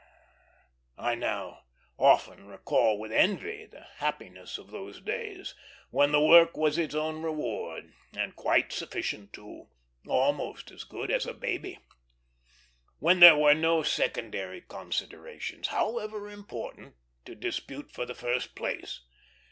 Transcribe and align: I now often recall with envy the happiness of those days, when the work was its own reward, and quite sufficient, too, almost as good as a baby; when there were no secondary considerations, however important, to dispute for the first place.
I 0.97 1.13
now 1.13 1.65
often 1.99 2.47
recall 2.47 2.97
with 2.97 3.11
envy 3.11 3.67
the 3.67 3.83
happiness 3.97 4.57
of 4.57 4.71
those 4.71 4.99
days, 4.99 5.53
when 5.91 6.11
the 6.11 6.19
work 6.19 6.57
was 6.57 6.79
its 6.79 6.95
own 6.95 7.21
reward, 7.21 7.93
and 8.17 8.35
quite 8.35 8.71
sufficient, 8.73 9.31
too, 9.31 9.67
almost 10.07 10.71
as 10.71 10.85
good 10.85 11.11
as 11.11 11.27
a 11.27 11.35
baby; 11.35 11.77
when 12.97 13.19
there 13.19 13.37
were 13.37 13.53
no 13.53 13.83
secondary 13.83 14.61
considerations, 14.61 15.67
however 15.67 16.27
important, 16.31 16.95
to 17.25 17.35
dispute 17.35 17.91
for 17.91 18.07
the 18.07 18.15
first 18.15 18.55
place. 18.55 19.01